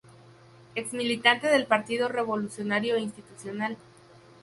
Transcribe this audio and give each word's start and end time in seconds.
Ex 0.73 0.93
militante 0.95 1.45
del 1.45 1.67
Partido 1.67 2.07
Revolucionario 2.09 2.97
Institucional. 2.97 3.77